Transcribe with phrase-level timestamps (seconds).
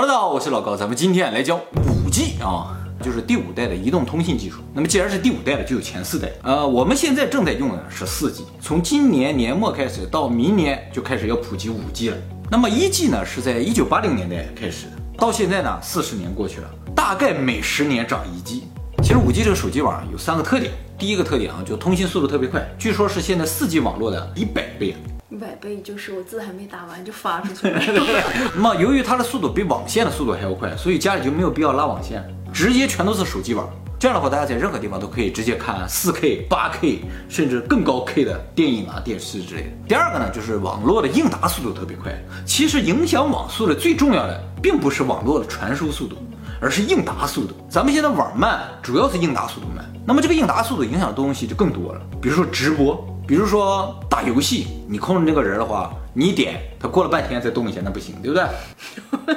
[0.00, 4.60] Hello，大家好，我是老高，咱们今天来教五 G 啊，就是第五代的移动通信技术。
[4.72, 6.30] 那么既然是第五代了，就有前四代。
[6.44, 12.16] 呃，我们现在正在用的是四 G，从今年年末开始到明年就开始要普及五 G 了。
[12.48, 18.68] 那么一 G 呢是在一九八零年代开始的，到现在呢四十年过去了，大概每十年涨一 G。
[19.02, 24.94] 其实五 G 这个手机网有三个特点，第一个特点啊，就通信速度特别快，据说是现在四 G 网络的一百倍。
[25.30, 27.78] 一百倍就是我字还没打完就发出去了。
[28.56, 33.68] 那么由于它的速度比网线的速度还要快，所以家里就没有必要拉网线，直接全都是手机网。
[34.00, 39.68] 这样的话，大家在任何地方都可以直接看 4K、8K 甚至更高 K 的电影啊、电视之类的。
[39.86, 42.10] 第二个呢，就是网络的应答速度特别快。
[42.46, 46.16] 其实影响网速的最重要的，并不是网络的传输速度，
[46.58, 47.54] 而是应答速度。
[47.68, 49.84] 咱们现在网慢，主要是应答速度慢。
[50.06, 53.04] 那么这个应答速度影响的东西就更多了，比如说直播。
[53.28, 59.36] 比如说打游戏，你控制那个人的话，你点他过了半天再动一下，那不行，对不对？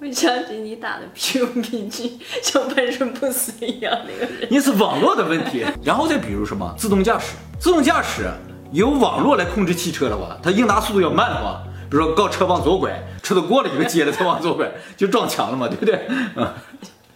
[0.00, 4.48] 我想起你打的 PUBG 像半身不遂一样那个人。
[4.50, 5.64] 你是网络的问题。
[5.84, 8.28] 然后再比如什么自动驾驶，自动驾驶
[8.72, 15.94] 由网络来控制汽车的话，它应答速度要慢的话，比如说告车往左拐，车都过了一个街了才往左拐，就撞墙了嘛，对不对？
[16.34, 16.52] 啊，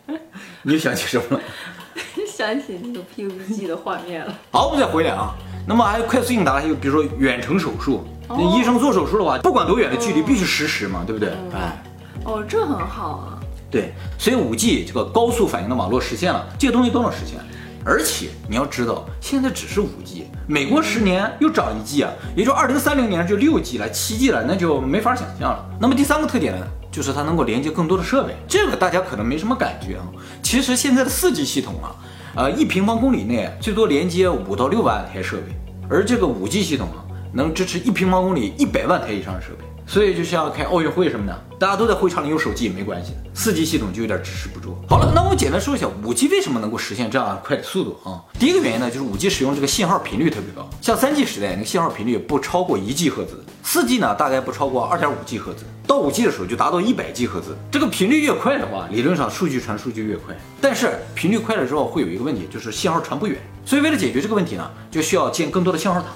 [0.62, 1.40] 你又想起什么了？
[2.26, 4.34] 想起那个 PUBG 的画面了。
[4.50, 5.34] 好，我们再回来啊。
[5.66, 11.30] 那么还有快速应答，还有比如说远程手术，那医生做手术的话，不管多远的距离，必须实时嘛，对不对？
[11.54, 11.82] 哎，
[12.24, 13.38] 哦，这很好啊。
[13.70, 17.38] 对，所以五 G 这个高速反应的网络实现了，这些东西都能实现。
[17.84, 25.64] 而且你要知道，现在只是五 G，每过十年又涨一 G 啊，也就二零三零年就六 G 了，七 G 了，那就没法想象了。
[25.80, 30.04] 那么第三个特点呢，就是它能够连接更多的设备，这个大家可能没什么感觉啊。
[30.42, 31.94] 其实现在的四 G 系统啊。
[32.36, 35.52] 呃，一平方公里内最多连接五到六万台设备，
[35.88, 39.64] 而这个五 G 系统啊，能支持一平方公里一百万台以上的设备。
[39.90, 43.12] 所以就像开奥运会什么的，大家都在会场里用手机也没关系。
[43.34, 44.76] 四 G 系统就有点支持不住。
[44.88, 48.22] 好了，那我们简单说一下五 G 为什么能够实现这样快的速度啊？
[48.38, 57.56] 第一个原因呢，就是五 G 使用这个信号频率特别高，像三 G 时代那个信号频率不超过一 G 赫兹，四 G 呢大概不超过二点五 G 赫兹，到五 G 的时候就达到一百 G 赫兹。
[57.72, 60.32] 这个频率越快的话，理论上数据传输就越快。
[60.60, 63.36] 但是频率快了之后会有一个问题，就是信号传不远。
[63.64, 66.06] 所以为了解决这个问题呢，就需要建更多的信号塔。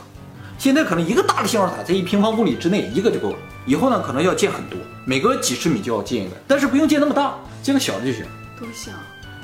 [0.58, 3.36] 现在可能一个大的信号塔在一平方公里之内一个就够了。
[3.66, 8.24] 以后呢，可能要建很多，每隔几十米就要建一个，但是不用建那么大，建个小的就行。
[8.58, 8.92] 多小？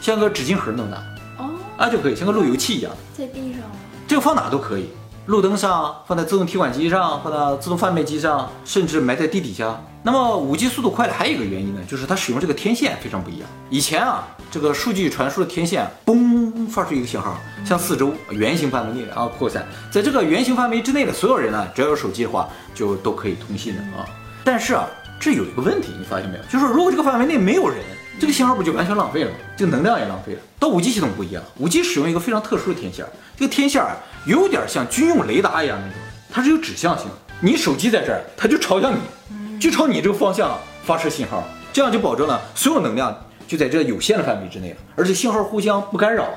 [0.00, 1.44] 像个纸巾盒那么大。
[1.44, 1.50] 哦。
[1.76, 2.92] 啊就可以，像个路由器一样。
[3.16, 3.76] 在地上吗？
[4.06, 4.91] 这个放哪都可以，
[5.26, 9.81] 路灯上，放在自动提款机上，放在自动贩卖机上，甚至埋在地底下。
[10.03, 13.48] 那么五 G 速度快的还有一个原因呢，就是它使用这个天线非常不一样。
[13.69, 24.06] 以前啊，这个数据传输的天线，嘣发出一个信号，向四周圆形范围内啊扩散，在这个圆形范围之内的所有人呢，只要有手机的话，就都可以通信的啊。
[24.42, 24.86] 但是啊，
[25.20, 26.44] 这有一个问题，你发现没有？
[26.44, 27.78] 就是如果这个范围内没有人，
[28.20, 29.36] 这个信号不就完全浪费了吗？
[29.56, 30.41] 这个能量也浪费了。
[30.58, 33.03] 到五 G 系统不一样，五 G 使用一个非常特殊的天线，
[33.34, 35.97] 这个天线啊，有点像军用雷达一样那种，
[36.30, 37.06] 它是有指向性。
[37.41, 41.42] 你手机在这儿，它就朝向你，就朝你这个方向发射信号，
[41.72, 46.28] 这样就保证了所有能量就在这有限的范围之内了，而且信号互相不干扰，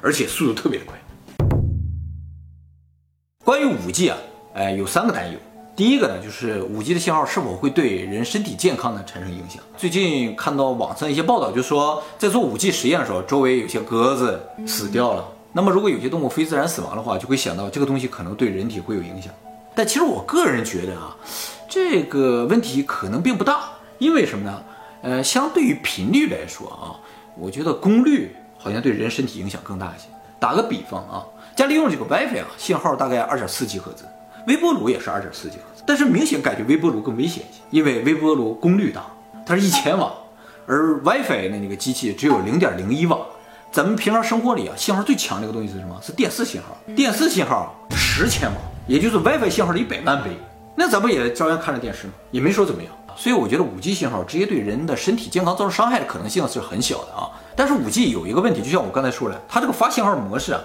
[0.00, 0.96] 而且速度特别的快。
[3.44, 4.16] 关于五 G 啊，
[4.54, 5.38] 哎，有三个担忧。
[5.76, 9.60] 第一个呢，就是五 G 的信号是否会对人身体健康呢产生影响？
[9.76, 15.26] 最近看到网上一些报道，就说在做五 G 实验的时候，周围有些鸽子死掉了。
[15.52, 19.32] 那么如果有些动物非自然死亡的话，就会想到这个东西可能对人体会有影响。
[19.74, 21.16] 但其实我个人觉得啊，
[21.68, 24.62] 这个问题可能并不大，因为什么呢？
[25.02, 26.94] 呃，相对于频率来说啊，
[27.36, 30.06] 我觉得功率好像对人身体影响更大一些。
[30.38, 34.04] 打个比方啊，家里用这个 WiFi 啊，信号大概二点四 G 赫兹。
[34.46, 39.04] 微波炉也是二点四 G 赫兹，但是明显感觉微波炉更危险一些，因为微波炉功率大，
[39.46, 40.12] 它是一千瓦，
[40.66, 43.18] 而 WiFi 的那个机器只有零点零一瓦。
[43.72, 45.98] 咱们平常生活里啊，信号最强的一个东西是什么？
[46.00, 46.76] 是电视信号。
[46.94, 48.56] 电视信号十千瓦，
[48.86, 50.30] 也就是 WiFi 信号的一百万倍。
[50.76, 52.12] 那咱们也照样看着电视吗？
[52.30, 52.92] 也没说怎么样。
[53.16, 57.30] 所以我觉得五 G 信号直接对人的身体健康造成伤害的可能性是很小的啊。
[57.56, 60.60] 但是五 G 有一个问题，就像我刚才说的，它这个发信号模式啊，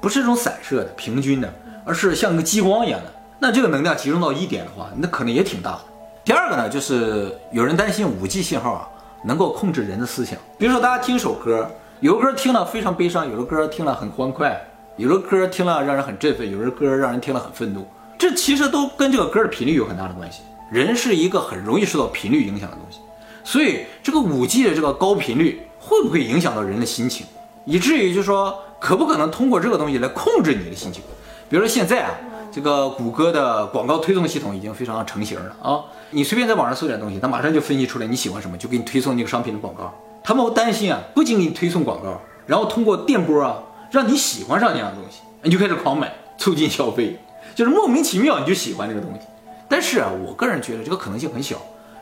[0.00, 1.54] 不是这种散射的、平均的，
[1.84, 3.12] 而是像个激光一样的。
[3.42, 5.80] 那这个能量集中到一点的话，那可能也挺大的。
[6.22, 8.88] 第二个呢，就是有人担心五 G 信号啊
[9.24, 10.38] 能够控制人的思想。
[10.58, 11.66] 比如说，大家听首歌，
[12.00, 14.60] 有的歌听了非常悲伤，有的歌听了很欢快，
[14.98, 17.88] 有的歌听了让人很振奋，有的歌让人听了很愤怒。
[18.18, 20.42] 这其实都跟这个歌的频率有很大的关系。
[20.70, 22.98] 人是一个很容易受到频率影响的东西，
[23.42, 27.26] 所以这个五 G 的这个高频率会不会影响到人的心情，
[27.64, 31.02] 以至于就说可不可能通过这个东西来控制你的心情？
[31.48, 32.10] 比如说现在啊。
[32.52, 35.84] 这个谷歌的广告推送系统已经非常成型了啊！
[36.10, 39.94] 你随便在网上搜点东西，它马上就分析出来你喜欢什么，就给你推送那个商品的广告。
[40.24, 43.62] 他们会担心啊，不仅给你推送广告，然后通过电波啊，
[43.92, 47.16] 让你喜欢上那样的东西，你就开始狂买，促进消费，
[47.54, 49.20] 就是莫名其妙你就喜欢这个东西。
[49.68, 51.56] 但是啊，我个人觉得这个可能性很小，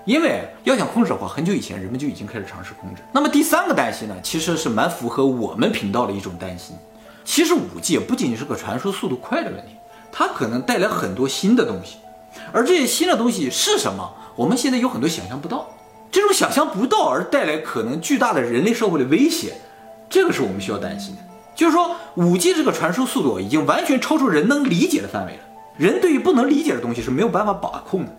[0.06, 3.02] 因为要想控制的话，很久以前人们就已经开始尝试控制。
[3.12, 6.74] 那么第三个担心呢，其实是蛮符合我们频道的一种担心。
[7.24, 9.76] 其实五 G 不仅仅是个传输速度快的问题，
[10.10, 11.98] 它可能带来很多新的东西，
[12.52, 15.68] 而这些新的东西是什么，我们现在有很多想象不到。
[16.10, 19.54] 这种想象不到而带来可能巨大的人类社会的威胁，
[20.08, 21.22] 这个是我们需要担心的。
[21.54, 25.40] 就是说，五 G 这个传输速度已经完全超出人能理解的范围了。
[25.76, 28.12] 人对于不能理解的东西是没有办法把控的。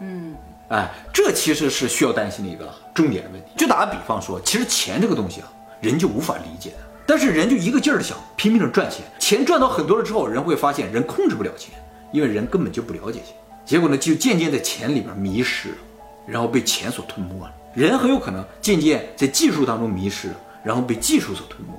[0.00, 0.34] 嗯，
[0.70, 3.48] 哎，这其实是需要担心的一个重点的问题。
[3.56, 5.48] 就打个比方说，其实钱这个东西啊，
[5.80, 6.76] 人就无法理解的。
[7.10, 11.74] 但是人就一个劲儿的想拼命的赚钱，钱赚到很多了之后，人会发现人控制不了钱，
[12.12, 13.34] 因为人根本就不了解钱。
[13.64, 15.76] 结果呢，就渐渐在钱里边迷失了，
[16.24, 17.52] 然后被钱所吞没了。
[17.74, 21.74] 人很有可能渐渐在技术当中迷失了，然后被技术所吞没。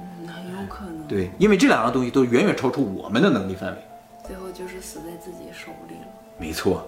[0.00, 1.02] 嗯，很有可能。
[1.08, 3.78] 对，因为这两样东西都远远超出我们的能力范围。
[4.26, 6.08] 最后就是死在自己手里了。
[6.36, 6.86] 没错，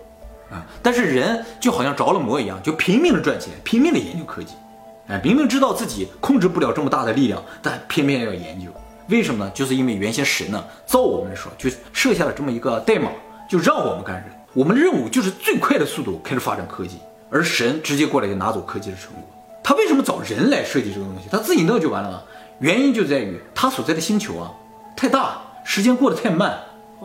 [0.50, 4.52] 啊，但是人就好像着了魔一样，就拼命的赚钱，拼命的研究科技。
[5.10, 8.68] 哎，明明知道自己控制不了这么大的力量，但偏偏要研究，
[9.08, 9.50] 为什么呢？
[9.52, 13.10] 就是因为原先神呢造我们的时候就设下了这么一个代码，
[13.48, 16.98] 就让我们干人，我们的任务就是最快的速度开始发展科技，
[17.28, 19.24] 而神直接过来就拿走科技的成果。
[19.64, 21.28] 他为什么找人来设计这个东西？
[21.28, 22.22] 他自己弄就完了吗？
[22.60, 24.52] 原因就在于他所在的星球啊
[24.96, 26.56] 太大，时间过得太慢，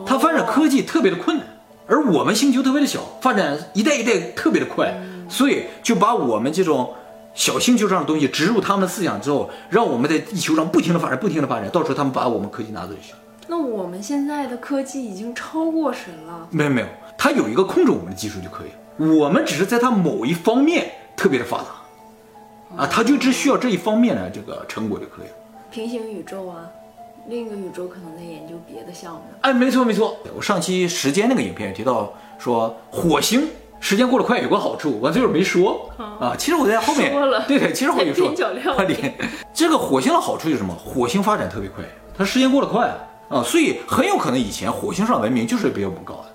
[0.06, 1.46] 他发展科技特别的困难，
[1.88, 4.94] 而我们星球特别的小，发展一代一代特别的快，
[5.28, 6.94] 所以就把我们这种。
[7.36, 13.14] 小星球上的东西植入他们的思想之后，让我们在地球上不停的发展，不停的发展，到时候他们把我们科技拿走就行。
[13.46, 16.48] 那我们现在的科技已经超过神了？
[16.50, 16.86] 没有没有，
[17.18, 25.34] 他有一个控制我们的技术就可以，我们只是在他某一方面特别的发达，啊，他就只需要这一方面的这个成果就可以了。
[25.70, 26.64] 平行宇宙啊，
[27.28, 29.20] 另一个宇宙可能在研究别的项目。
[29.42, 33.46] 哎，没错没错，我上期时间那个影片也提到说火星。
[33.78, 36.34] 时间过得快有个好处，我就是没说啊。
[36.36, 37.12] 其实我在后面，
[37.46, 38.34] 对对，其实我就说，
[38.74, 39.14] 快点。
[39.54, 40.74] 这个火星的好处就是什么？
[40.74, 41.84] 火星发展特别快，
[42.16, 42.88] 它时间过得快
[43.28, 46.32] 啊，所以很有可能以前火星上文明就是比我们高的。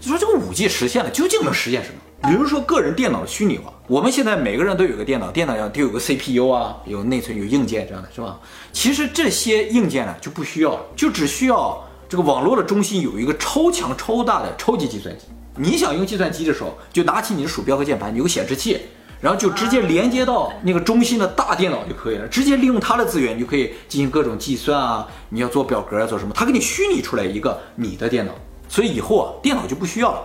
[0.00, 1.96] 就说这个五 G 实现了，究竟能实现什么？
[2.28, 8.38] 比如说个人电脑的虚拟化，我们现在每个人都有个电脑，电脑上都有个 CPU 啊，有内存、有硬件这样的是吧？
[8.72, 11.82] 其实这些硬件呢就不需要，就只需要。
[12.10, 15.26] 这个网络的中心有一个超强、超大的超级计算机。
[15.54, 18.80] 你想用计算机的时候，就拿起你的鼠标和键盘，有个显示器，
[19.20, 22.26] 然后就直接连接到那个中心的大电脑就可以了。
[22.26, 25.06] 直接利用它的资源，你就可以进行各种计算啊。
[25.28, 26.34] 你要做表格啊，做什么？
[26.34, 28.32] 它给你虚拟出来一个你的电脑。
[28.68, 30.20] 所以以后啊，电脑就不需要了，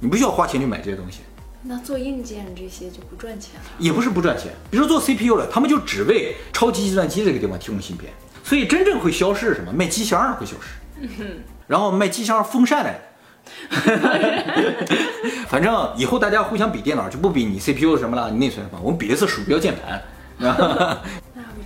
[0.00, 1.20] 你不需要花钱去买这些东西。
[1.62, 3.66] 那做硬件这些就不赚钱了？
[3.78, 8.12] 也不是不赚钱，比如说做 CPU 了，他们就只为超级计算机这个地方提供芯片。
[8.42, 9.72] 所以真正会消失是什么？
[9.72, 10.79] 卖机箱会消失。
[11.66, 12.94] 然后卖机箱风扇的，
[15.48, 20.02] 反正以后大家互相比电脑就不比你 CPU 什么了，你内存什么，我们比的是鼠标键盘。
[20.38, 20.60] 那会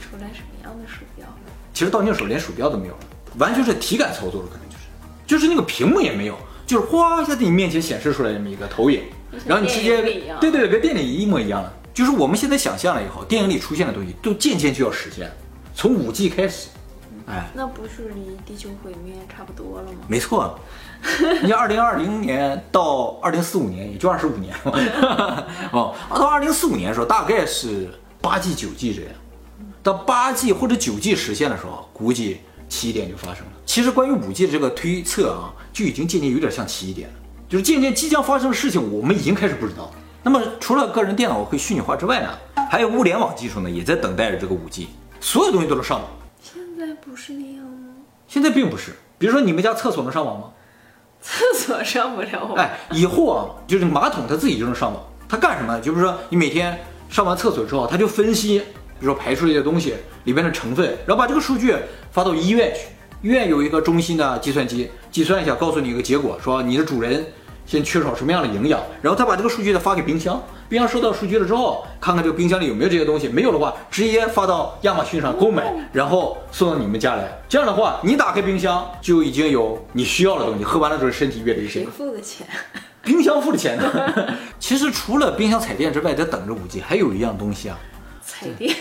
[0.00, 1.26] 出来什么样的鼠标？
[1.72, 3.00] 其实到那时候连鼠标都没有了，
[3.38, 4.82] 完全是体感操作了，可能就是，
[5.26, 6.36] 就是那个屏幕也没有，
[6.66, 9.02] 就是哗一下在你面前显示出来这么一个投影，
[9.46, 10.02] 然后你直接
[10.40, 11.72] 对对对，跟电影一模一样了。
[11.92, 15.30] 就是我们现在想象了以后，电影里出现的东西都渐渐就要实现，
[15.74, 16.68] 从五 G 开始。
[17.26, 19.98] 哎，那不是离地球毁灭差不多了吗？
[20.06, 20.58] 没错，
[21.42, 24.72] 你二零二零年到二零四五年也就二十五年嘛。
[25.72, 27.88] 哦，到二零四五年的时候，大概是
[28.20, 29.12] 八 G、九 G 这样。
[29.82, 33.52] 到八 G 或者九 G 实现的时候，估计奇点就发生了。
[33.64, 37.14] 其实关于五 G 的这个推测啊，就已经渐渐有点像奇点了，
[37.48, 39.90] 就是渐渐即将发生的事情，我们已经开始不知道。
[40.22, 42.28] 那么除了个人电脑会虚拟化之外呢，
[42.70, 44.88] 还有物联网技术呢，也在等待着这个五 G，
[45.20, 46.08] 所有东西都能上网。
[46.94, 47.94] 不是那样吗？
[48.26, 48.92] 现在并不是。
[49.16, 50.50] 比如说，你们家厕所能上网吗？
[51.20, 52.54] 厕所上不了网。
[52.54, 55.02] 哎，以后啊，就是马桶它自己就能上网。
[55.28, 55.80] 它干什么？
[55.80, 61.74] 就是说，你每天上完厕所之后，它就分析，比如说排出来的东西里边的成分，然后把这个数据
[62.10, 62.80] 发到医院去。
[63.22, 67.24] 医院有一个中心的计算机，计算一下，告诉你一个结果，说你的主人。
[67.66, 77.26] 先缺少什么样的营养，然后他把这个数据再发给冰箱，冰箱收到数据了之后，看看这个冰箱里有没有这些东西，没有的话，直接发到亚马逊上购买，然后送到你们家来。
[77.48, 82.46] 这样的话，你打开冰箱就已经有你需要的东西，喝完了之后身体越来越谁付的钱？
[83.02, 84.36] 冰箱付的钱呢？
[84.58, 87.78] 其实除了冰箱彩电之外，在等着五 G，还有一样东西啊，
[88.24, 88.74] 彩电，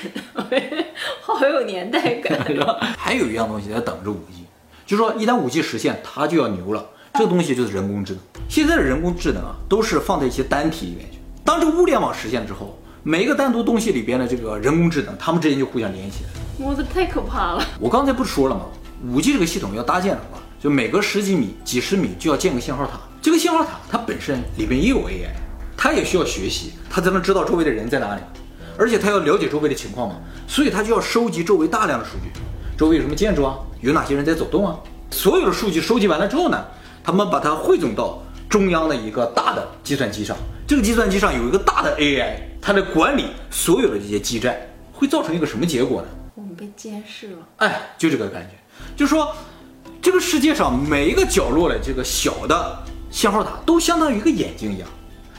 [1.21, 2.77] 好有年代感，是吧？
[2.97, 4.45] 还有一样东西在等着五 G，
[4.85, 6.85] 就说一旦五 G 实现，它就要牛了。
[7.15, 8.21] 这个东西就是人工智能。
[8.49, 11.19] 现在的人工智能啊，都是放在一些单体里面去。
[11.45, 16.29] 当这个物联网实现之后，每一个单独东西里边的这个人工智能，它们之间就互相联系起来。
[16.57, 17.63] 我这太可怕了。
[17.79, 18.65] 我刚才不是说了吗？
[19.05, 22.93] 五 G 这个系统要搭建的话，就每隔十几米、几十米就要建个信号塔。
[23.21, 25.29] 这个信号塔它本身里面也有 AI，
[25.77, 28.21] 它也需要学习，它才能知道周围的人在哪里，
[28.75, 30.15] 而且它要了解周围的情况嘛，
[30.47, 32.31] 所以它就要收集周围大量的数据，
[32.75, 34.79] 周围有什么建筑啊，有哪些人在走动啊，
[35.11, 36.65] 所有的数据收集完了之后呢，
[37.03, 44.55] 他们把它汇总到中央的一个大的计算机上，这个计算机上有一个大的 AI，它来管理所有的这些基站，
[44.91, 46.07] 会造成一个什么结果呢？
[46.35, 47.37] 我们被监视了。
[47.57, 48.55] 哎，就这个感觉，
[48.95, 49.35] 就说
[50.01, 52.77] 这个世界上每一个角落的这个小的
[53.11, 54.87] 信号塔都相当于一个眼睛一样，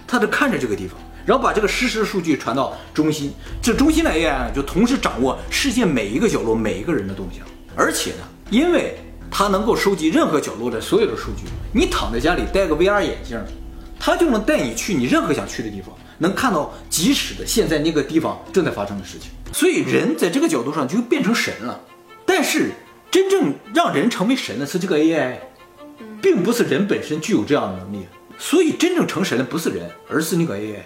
[0.06, 7.44] 它在看着这个地方，然后把这个实时的数据传到中心，这中心的 AI 呢就同时掌握世界每一个角落每一个人的动向，
[7.74, 8.96] 而且呢，因为
[9.36, 13.36] 它能够收集任何角落的所有的数据，你躺在家里戴个 VR 眼镜，
[13.98, 19.32] 它就能带你去你任何想去的地方，能看到即时的现在那个地方正在发生的事情。
[19.52, 21.80] 所以人在这个角度上就变成神了。
[22.24, 22.70] 但是
[23.10, 25.34] 真正让人成为神的是这个 AI，
[26.22, 28.06] 并不是人本身具有这样的能力。
[28.38, 30.76] 所以真正成神的不是人，而是那个 AI。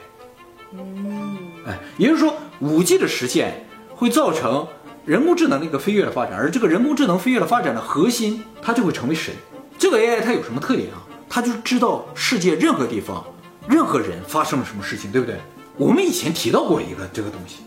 [1.66, 4.66] 哎，也就是说，五 G 的实现会造成
[5.08, 9.34] 人工智能的一个飞跃的发展，而这个人工智能飞跃的发展的核心，它就会成为神。
[9.78, 11.00] 这个 AI 它有什么特点啊？
[11.30, 13.24] 它就是知道世界任何地方、
[13.66, 15.40] 任何人发生了什么事情，对不对？
[15.78, 17.62] 我们以前提到过一个这个东西，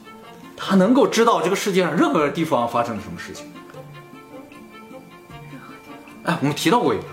[0.55, 3.51] 它能够知道这个世界上任何地方发生了什么事情。
[6.21, 7.05] 哎，我们提到过一个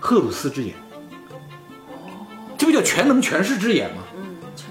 [0.00, 0.74] 赫鲁斯之眼，
[2.58, 4.02] 这不叫全能全视之眼吗？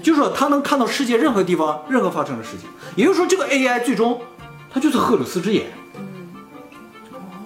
[0.04, 4.22] 就是说他能看到世界任何地方任何发生的事情，也就是说这个 AI 最终
[4.72, 5.66] 它就是赫鲁斯之眼。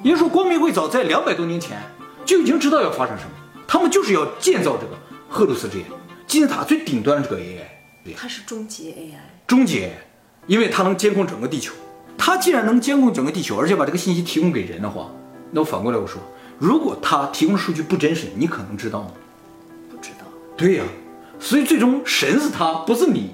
[0.04, 1.82] 也就是说光明会早在两百多年前
[2.26, 3.32] 就已经知道要发生什么，
[3.68, 4.98] 他们就是要建造这个
[5.30, 5.86] 赫鲁斯之眼，
[6.26, 9.20] 金字塔最顶端的这个 AI，它是终极 AI。
[9.46, 9.92] 终结，
[10.46, 11.74] 因为它能监控整个地球。
[12.18, 15.12] 它既然能监控整个地球，而且把这个信息提供给人的话，
[15.52, 16.20] 那我反过来我说，
[16.58, 19.12] 如果它提供的数据不真实，你可能知道吗？
[19.90, 20.26] 不知道。
[20.56, 20.84] 对呀、
[21.40, 23.32] 所以最终神是他，不是你。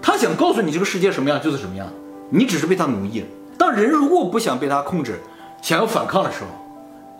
[0.00, 1.86] 他想告诉你这个世界什么样就是什么样，
[2.30, 3.26] 你只是被他奴役了。
[3.56, 5.20] 当人如果不想被他控制，
[5.62, 6.48] 想要反抗的时候，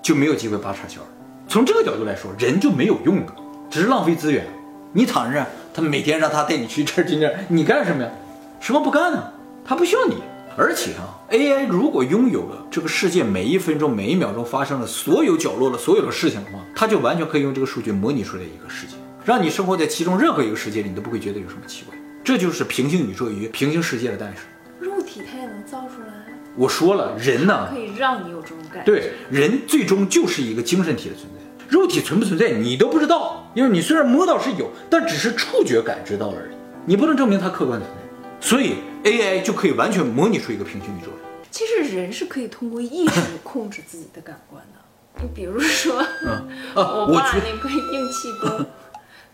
[0.02, 1.00] 就没有机会拔插销。
[1.48, 3.34] 从这个角度来说，人就没有用了，
[3.70, 4.44] 只是浪费资源。
[4.92, 8.10] 你躺着，他每天让他带你去这儿去那儿，你干什么呀？
[8.58, 9.22] 什么不干呢？
[9.64, 10.16] 他不需要你。
[10.54, 21.96] 而且啊，AI 如果拥有了这个世界每一分钟、每一秒钟发生的所有角落的所有的事情的话，它就完全可以用这个数据模拟出来一个世界，让你生活在其中任何一个世界里，你都不会觉得有什么奇怪。
[22.24, 24.44] 这就是平行宇宙与平行世界的诞生。
[24.80, 26.12] 肉体它也能造出来，
[26.56, 28.86] 我说了，人呢可，以让你有这种感觉。
[28.86, 31.40] 对，人最终就是一个精神体的存在。
[31.68, 38.46] 肉体存不存在你都不知道，因为你虽然摸到是有，但只是触觉感知到而已，你不能证明它客观存在。
[38.46, 38.74] 所以
[39.04, 41.28] AI 就可以完全模拟出一个平行宇宙来。
[41.50, 45.22] 其实人是可以通过意识控制自己的感官的。
[45.22, 46.30] 你比如说， 嗯
[46.74, 48.66] 啊， 我爸那个硬气功，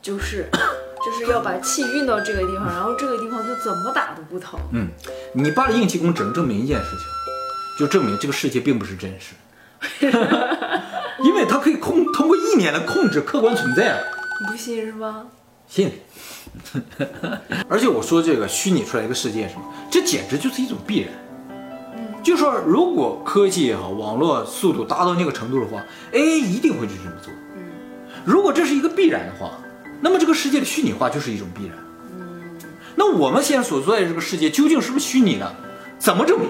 [0.01, 0.49] 就是
[1.05, 4.59] 就是要把气运到这个地方，然后这个地方就怎么打都不疼。
[4.73, 4.89] 嗯，
[5.33, 7.07] 你爸的硬气功只能证明一件事情，
[7.79, 9.35] 就证明这个世界并不是真实，
[11.23, 13.99] 因为它可以控通过意念来控制客观存在啊。
[14.41, 15.25] 你不信是吧？
[15.69, 15.93] 信。
[17.69, 21.11] 而且我说这个虚拟出来一个世界什么，这简直就是一种必然。
[22.23, 27.33] 就说如果科技也好，网络速度达到那个程度的话，AI 一定会去这么做。
[28.25, 29.53] 如果这是一个必然的话，
[30.01, 31.77] 那么这个世界的虚拟化就是一种必然。
[32.95, 35.57] 那我们现在所在的这个世界究竟是不是虚拟的？
[35.99, 36.49] 怎么证明？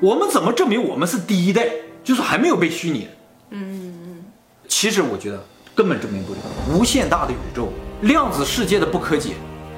[0.00, 1.68] 我们怎么证明我们是第一代？
[2.02, 3.08] 就是还没有被虚拟
[3.50, 4.22] 嗯。
[4.68, 5.42] 其实我觉得
[5.74, 6.38] 根本证明不了。
[6.72, 7.72] 无限大的宇宙，
[8.02, 9.30] 量子世界的不可解，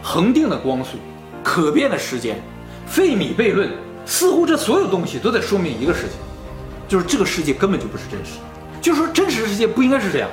[0.02, 0.96] 恒定的光速，
[1.44, 2.42] 可变的时间，
[2.86, 3.70] 费米悖论，
[4.04, 6.18] 似乎这所有东西都在说明一个事情，
[6.88, 8.32] 就是这个世界根本就不是真实。
[8.80, 10.28] 就是说，真实的世界不应该是这样，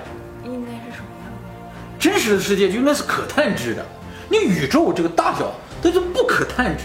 [2.03, 3.86] 真实的世界就应该是可探知的。
[4.27, 6.83] 你宇宙这个大小，它就不可探知。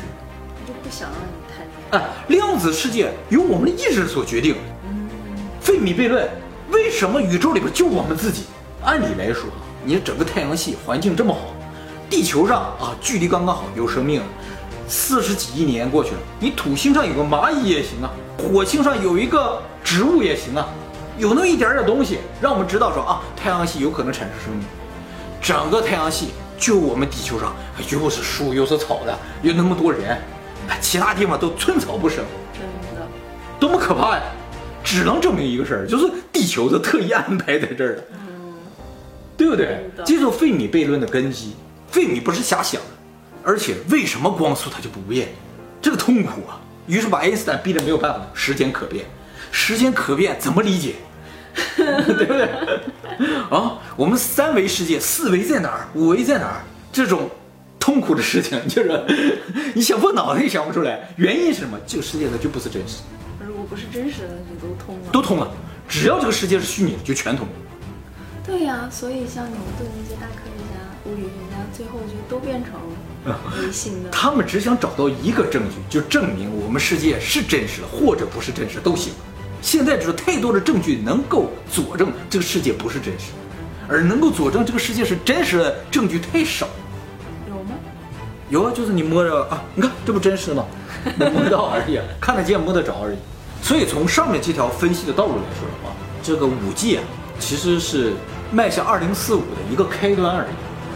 [0.54, 1.96] 我就不想让你探知。
[1.96, 4.54] 哎，量子世界由我们的意识所决定。
[5.60, 6.30] 费米悖论，
[6.70, 8.44] 为什么宇宙里边就我们自己？
[8.84, 9.46] 按理来说，
[9.84, 11.52] 你整个太阳系环境这么好，
[12.08, 14.22] 地球上啊距离刚刚好有生命，
[14.86, 18.08] 四十几亿年过去了，你土星上有个蚂蚁也行啊，
[18.38, 20.68] 火星上有一个植物也行啊，
[21.18, 24.64] 有那么一点点东西，让我们知道说啊，太阳系有可能产生生命。
[25.40, 27.54] 整个太阳系就我们地球上
[27.90, 30.20] 又是树又是草的，有那么多人，
[30.68, 32.24] 哎其他地方都寸草不生。
[32.52, 32.62] 真
[32.98, 33.06] 的，
[33.60, 34.22] 多么可怕呀！
[34.82, 38.04] 只能证明一个事儿，就是地球是特意安排在这儿的，
[39.36, 41.54] 对不对这就是费米悖论的根基。
[41.90, 42.88] 费米不是瞎想的，
[43.44, 45.28] 而且为什么光速它就不变？
[45.80, 46.60] 这个痛苦啊！
[46.86, 49.04] 于是把爱因斯坦逼得没有办法，时间可变，
[49.52, 50.94] 时间可变怎么理解？
[51.76, 52.48] 对不对？
[53.50, 55.88] 啊，我们三维世界，四维在哪儿？
[55.94, 56.60] 五维在哪儿？
[56.92, 57.28] 这种
[57.78, 59.04] 痛苦的事情，就是
[59.74, 61.08] 你想破脑袋也想不出来。
[61.16, 61.78] 原因是什么？
[61.86, 62.98] 这个世界它就不是真实。
[63.46, 65.10] 如果不是真实的，就都通了。
[65.12, 65.50] 都通了。
[65.88, 67.52] 只要这个世界是虚拟的，就全通了。
[68.44, 72.72] 对呀、所以像牛顿那些大科学家、物理学家，最后就都变成
[73.62, 74.10] 唯心的。
[74.10, 79.12] 他们只想找到一个证据，就证明我们世界是真实的，或者不是真实都行。
[79.60, 83.32] 现在就是太多的证据能够佐证这个世界不是真实，
[83.88, 86.68] 而能够佐证这个世界是真实的证据太少。
[87.48, 87.70] 有吗？
[88.48, 90.64] 有啊，就是你摸着啊，你看这不真实的吗？
[91.16, 93.16] 能 摸到而已啊，看得见摸得着而已。
[93.62, 97.02] 所以从上面这条分析的道路来说的话，这个五 G 啊，
[97.38, 98.12] 其实是
[98.52, 100.48] 迈向二零四五的一个开端而已。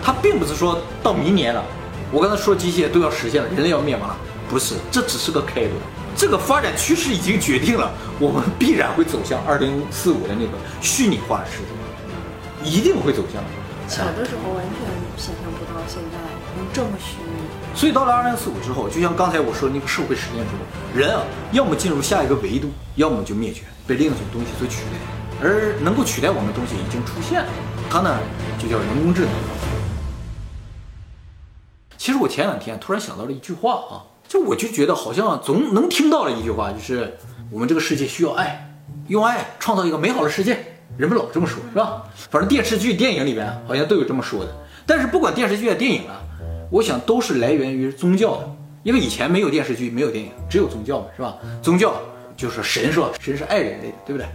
[0.03, 1.63] 它并不是说到明年了，
[2.11, 4.17] 我刚才说机械都要实现了，人类要灭亡了，
[4.49, 5.73] 不是，这只是个开端。
[6.17, 7.91] 这个发展趋势已经决定了，
[8.21, 13.43] 我们必然会走向二零四五的那个虚拟化的世界，一定会走向。
[13.89, 14.79] 小的时候完全
[15.19, 16.19] 想象不到现在
[16.57, 17.43] 能这么虚拟。
[17.75, 20.63] 所以到了二零四五之后，就像刚才我说的那个社会实验之后，
[20.95, 24.99] 人啊，要么进入下一个维度，要么就灭绝，被另一种东西所取代。
[25.43, 27.49] 而能够取代我们的东西已经出现了，
[27.91, 28.19] 它呢
[28.59, 29.31] 就叫人工智能。
[31.99, 37.19] 其实我前两天突然想到了一句话啊，就我就觉得好像总能听到了一句话，就是
[37.51, 38.67] 我们这个世界需要爱，
[39.09, 40.59] 用爱创造一个美好的世界。
[40.97, 42.03] 人们老这么说，是吧？
[42.31, 44.51] 反正电视剧、电影里边好像都有这么说的。
[44.87, 46.19] 但是不管电视剧啊、电影啊，
[46.71, 51.37] 我想都是来源于宗教的，因为以前没有电视剧，没有电影，只有宗教嘛，是吧？
[51.63, 52.01] 宗教
[52.35, 54.27] 就是神说神是爱人类的，对不对？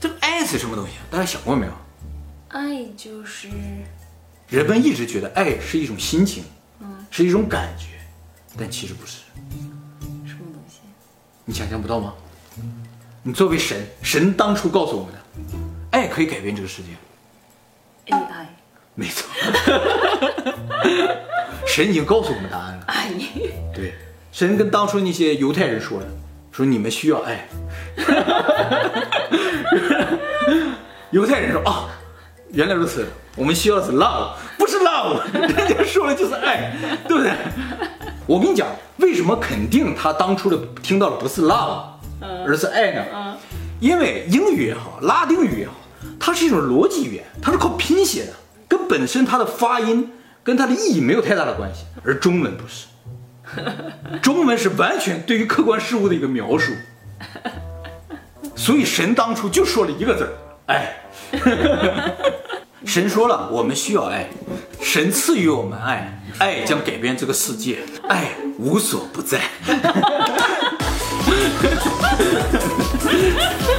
[0.00, 0.90] 这个爱是什么东西？
[1.08, 1.72] 大家想过没有？
[2.48, 3.46] 爱就是
[4.48, 6.42] 人们一直觉得爱是一种心情，
[7.12, 7.95] 是一种感觉，
[8.58, 9.18] 但其实不是。
[10.24, 10.80] 什么东西？
[11.44, 12.14] 你想象不到吗？
[13.22, 15.18] 你作为神，神当初告诉我们的，
[15.90, 16.90] 爱可以改变这个世界
[18.14, 18.46] ，AI
[18.94, 19.28] 没错。
[21.66, 22.84] 神已经告诉我们答案了。
[22.86, 23.10] 爱，
[23.74, 23.92] 对，
[24.32, 26.06] 神跟当初那些犹太人说了，
[26.52, 27.46] 说你们需要爱。
[31.10, 31.90] 犹太人说啊，
[32.52, 36.74] 原来如此，我们需要的是 love，不是 love，人家说的就是爱，
[37.06, 37.32] 对不对？
[38.26, 41.84] 我跟你讲，为什么肯定他当初的听到的不是 love，
[42.44, 43.36] 而是爱呢？
[43.78, 45.74] 因为英语也好，拉丁语也好，
[46.18, 48.32] 它是一种逻辑语言，它是靠拼写的，
[48.66, 50.12] 跟本身它的发音
[50.42, 52.86] 跟它的意义没有太大的关系，而中文不是。
[54.20, 56.72] 中文是完全对于客观事物的一个描述，
[58.56, 60.32] 所以神当初就说了一个字儿
[60.66, 60.96] 爱。
[62.84, 64.28] 神说了我们需要爱。
[64.80, 67.78] 神赐予我们爱爱将改变这个世界。
[68.08, 69.40] 爱无所不在。